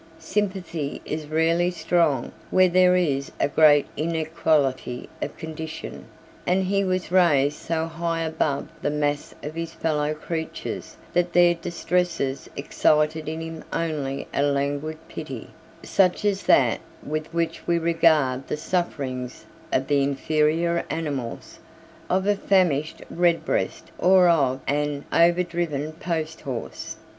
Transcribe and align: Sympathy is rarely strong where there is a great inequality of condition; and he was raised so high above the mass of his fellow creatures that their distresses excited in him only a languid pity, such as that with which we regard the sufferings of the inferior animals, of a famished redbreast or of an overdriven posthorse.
Sympathy 0.17 0.99
is 1.05 1.27
rarely 1.27 1.69
strong 1.69 2.31
where 2.49 2.67
there 2.67 2.95
is 2.95 3.31
a 3.39 3.47
great 3.47 3.85
inequality 3.95 5.07
of 5.21 5.37
condition; 5.37 6.05
and 6.47 6.63
he 6.63 6.83
was 6.83 7.11
raised 7.11 7.57
so 7.59 7.85
high 7.85 8.21
above 8.21 8.67
the 8.81 8.89
mass 8.89 9.35
of 9.43 9.53
his 9.53 9.73
fellow 9.73 10.15
creatures 10.15 10.97
that 11.13 11.33
their 11.33 11.53
distresses 11.53 12.49
excited 12.57 13.29
in 13.29 13.41
him 13.41 13.63
only 13.71 14.27
a 14.33 14.41
languid 14.41 14.97
pity, 15.07 15.51
such 15.83 16.25
as 16.25 16.41
that 16.41 16.79
with 17.03 17.31
which 17.31 17.67
we 17.67 17.77
regard 17.77 18.47
the 18.47 18.57
sufferings 18.57 19.45
of 19.71 19.85
the 19.85 20.01
inferior 20.01 20.83
animals, 20.89 21.59
of 22.09 22.25
a 22.25 22.35
famished 22.35 23.03
redbreast 23.11 23.91
or 23.99 24.27
of 24.27 24.61
an 24.67 25.05
overdriven 25.13 25.91
posthorse. 25.91 26.95